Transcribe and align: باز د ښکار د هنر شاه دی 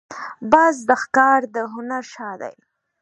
باز 0.51 0.75
د 0.89 0.91
ښکار 1.01 1.41
د 1.55 1.57
هنر 1.73 2.03
شاه 2.13 2.35
دی 2.41 2.55